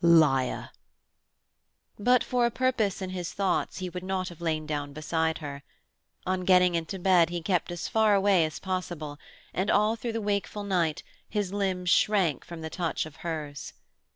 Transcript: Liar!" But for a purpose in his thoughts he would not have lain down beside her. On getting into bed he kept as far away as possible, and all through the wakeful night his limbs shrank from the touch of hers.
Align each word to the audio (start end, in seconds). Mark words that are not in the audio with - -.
Liar!" 0.03 0.71
But 1.99 2.23
for 2.23 2.47
a 2.47 2.49
purpose 2.49 3.03
in 3.03 3.11
his 3.11 3.33
thoughts 3.33 3.77
he 3.77 3.87
would 3.87 4.01
not 4.01 4.29
have 4.29 4.41
lain 4.41 4.65
down 4.65 4.93
beside 4.93 5.37
her. 5.37 5.61
On 6.25 6.43
getting 6.43 6.73
into 6.73 6.97
bed 6.97 7.29
he 7.29 7.39
kept 7.43 7.71
as 7.71 7.87
far 7.87 8.15
away 8.15 8.43
as 8.43 8.57
possible, 8.57 9.19
and 9.53 9.69
all 9.69 9.95
through 9.95 10.13
the 10.13 10.19
wakeful 10.19 10.63
night 10.63 11.03
his 11.29 11.53
limbs 11.53 11.91
shrank 11.91 12.43
from 12.43 12.61
the 12.61 12.69
touch 12.71 13.05
of 13.05 13.17
hers. 13.17 13.73